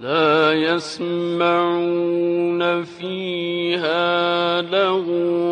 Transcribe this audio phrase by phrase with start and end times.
[0.00, 0.03] لا
[0.52, 2.04] يسمعون
[2.84, 5.43] فيها لغوا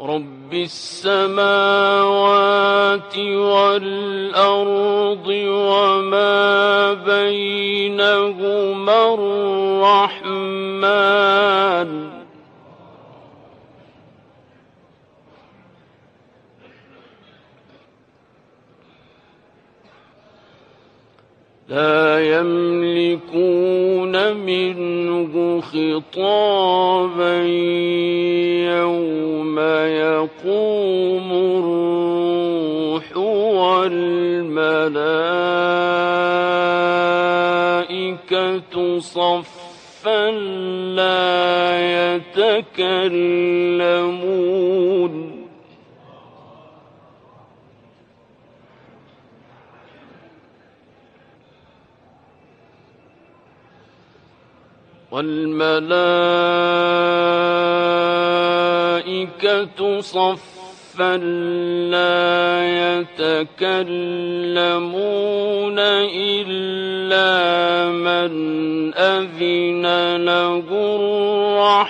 [0.00, 1.18] رب السماوات
[3.18, 8.34] والأرض وما بينهما
[9.14, 10.84] الرحمن.
[21.68, 27.42] لا يملكون منه خطابا
[28.78, 33.16] يوم يقوم الروح
[33.56, 34.14] والملائكة
[38.98, 40.30] صفا
[40.96, 43.34] لا يتكلمون.
[60.14, 61.16] صفا
[61.90, 62.62] لا
[63.18, 64.18] يتكلمون
[66.14, 67.30] إلا
[67.90, 68.32] من
[68.94, 69.84] أذن
[70.16, 70.66] له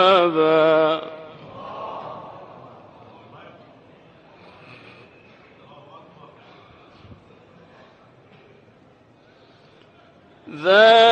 [10.66, 11.05] ذلك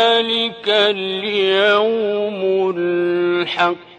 [0.93, 3.93] اليوم الحق.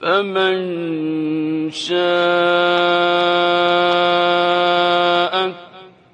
[0.00, 0.58] فمن
[1.70, 1.98] شاء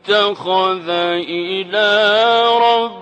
[0.09, 1.89] اتخذ إلى
[2.61, 2.94] ربه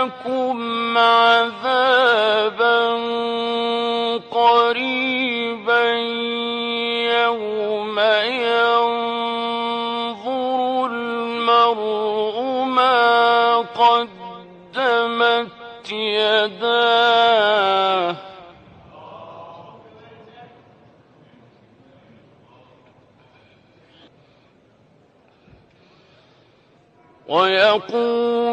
[0.00, 2.80] أنذرناكم عذابا
[4.30, 5.84] قريبا
[7.24, 7.98] يوم
[8.80, 9.76] ينظر
[10.86, 15.48] المرء ما قدمت
[15.92, 17.70] يداه.
[27.28, 28.49] ويقول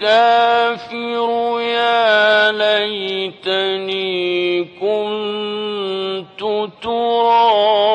[0.00, 3.98] الكافر يا ليتني
[4.78, 6.40] كنت
[6.82, 7.88] ترابا.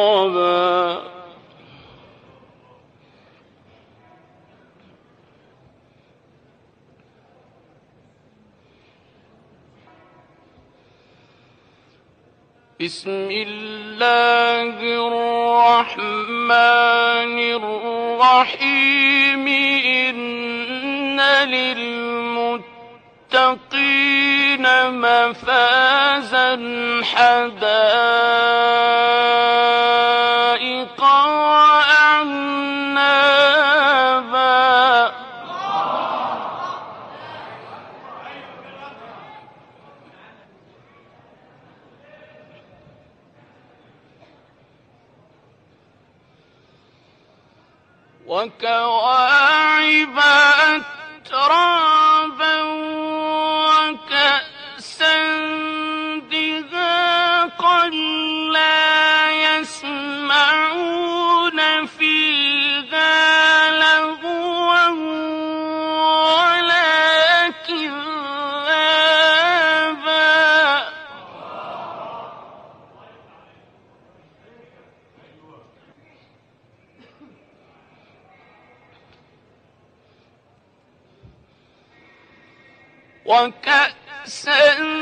[12.81, 14.75] بسم الله
[15.07, 16.53] الرحمن
[17.63, 18.83] الرحيم.
[21.13, 22.65] إن للمتقين
[24.91, 26.49] مفازا
[27.03, 28.33] حدائق
[57.89, 60.75] لا يسمعون
[61.85, 64.43] فيها لغوا
[83.25, 84.92] وكأسا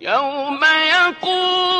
[0.00, 1.77] يوم يقوم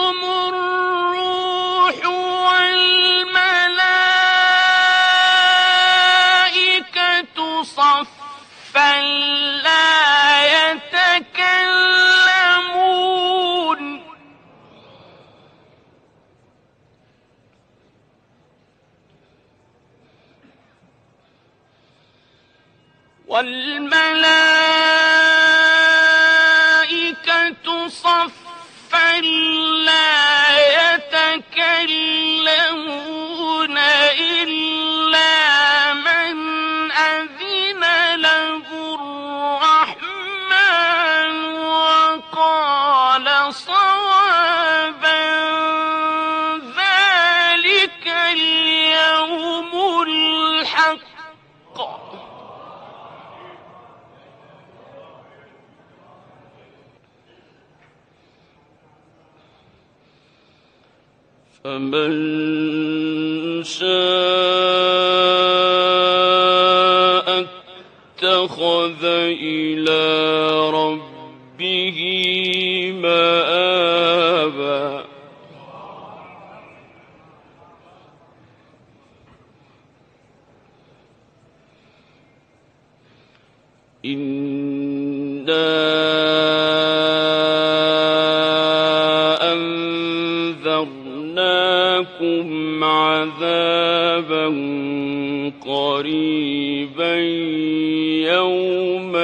[27.89, 28.31] صفا
[61.65, 62.13] فمن
[63.65, 64.28] شاء
[92.29, 94.47] أنذرناكم عذابا
[95.67, 97.15] قريبا
[98.35, 99.17] يوم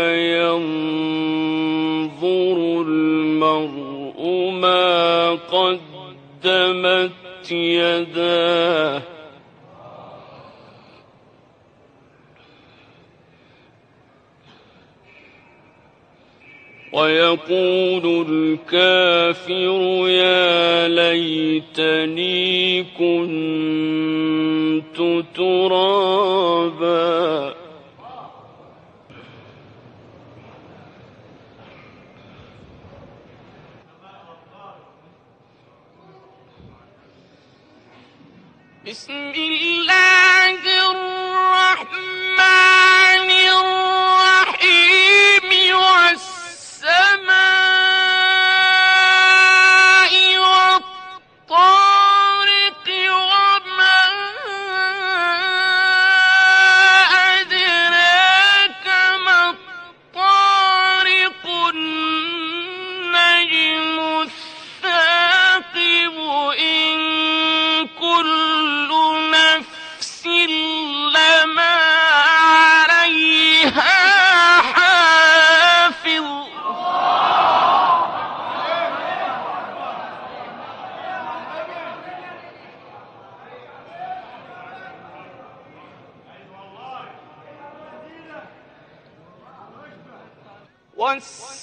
[1.13, 2.57] ينظر
[2.89, 7.11] المرء ما قدمت
[7.51, 9.03] يداه.
[16.95, 24.45] ويقول الكافر يا ليتني كنت
[25.37, 26.34] ترابا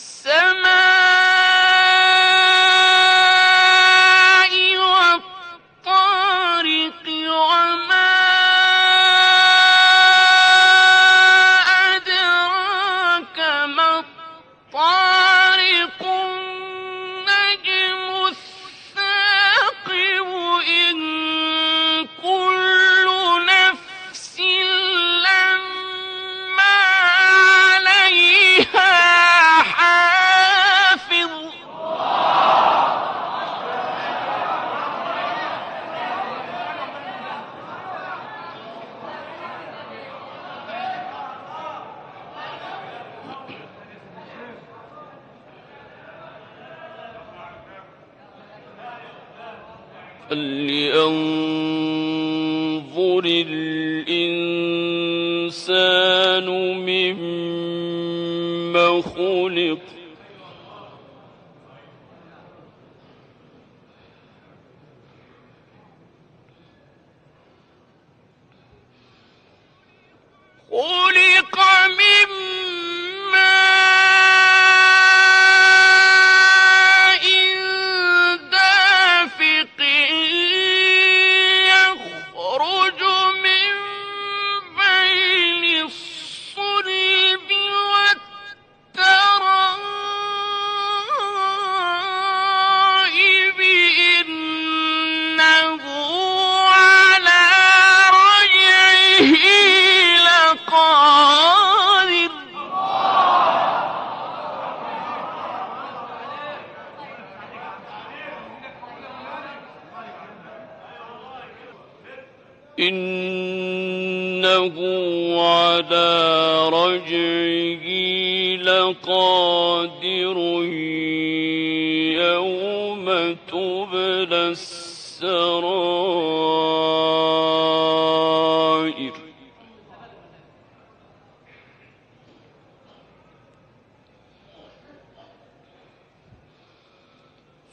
[0.01, 0.90] والسماء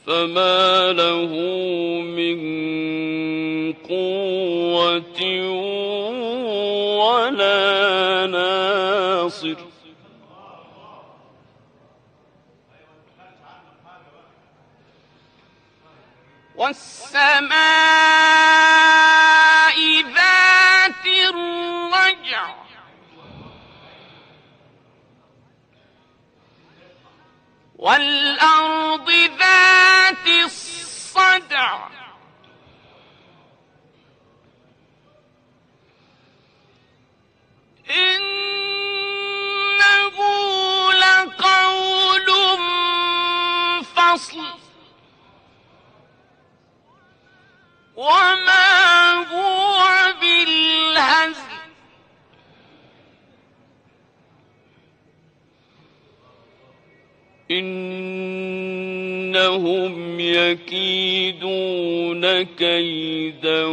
[0.05, 1.31] فما له
[2.01, 2.39] من
[3.73, 5.21] قوة
[6.99, 9.55] ولا ناصر
[16.55, 17.59] والسماء
[20.15, 22.55] ذات الرجع
[27.77, 29.38] والأرض ذات
[57.51, 59.09] إنهم
[60.19, 63.65] يكيدون كيدا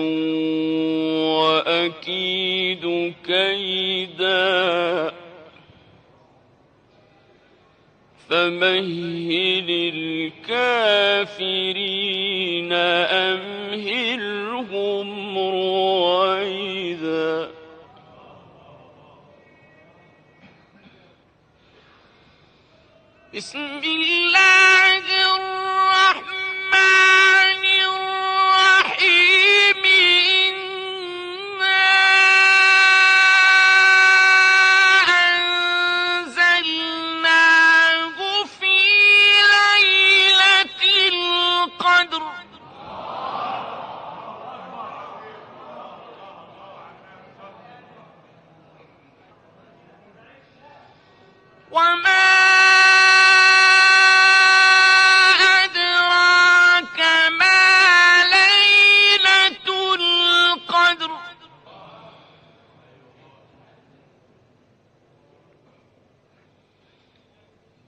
[1.37, 5.13] وأكيد كيدا.
[8.31, 9.69] فمهل
[10.49, 14.46] الكافرين أمهلهم
[23.37, 24.86] بسم الله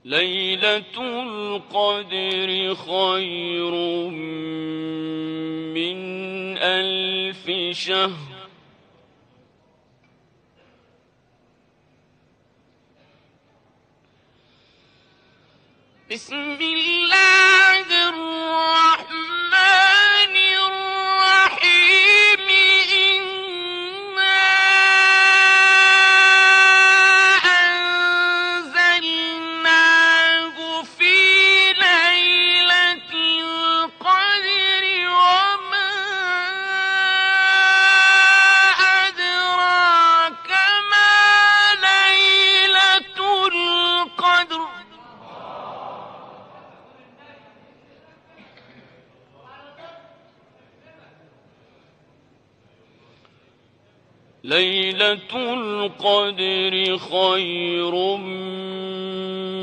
[0.09, 3.73] ليلة القدر خير
[5.77, 5.99] من
[6.59, 8.29] ألف شهر.
[16.11, 18.88] بسم الله الرحمن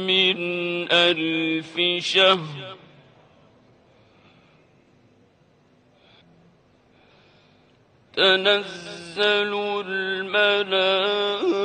[0.08, 0.38] من
[0.92, 2.76] ألف شهر.
[8.14, 9.54] تنزل
[9.88, 11.65] الملائكة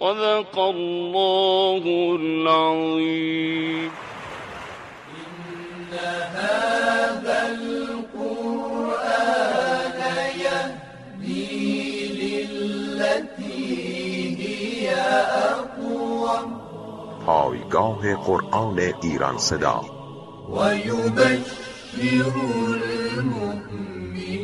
[0.00, 1.82] صدق الله
[2.20, 3.90] العظيم.
[17.26, 19.80] پایگاه قرآن ایران صدا.
[20.48, 22.32] ويبشر
[23.18, 24.37] المؤمنين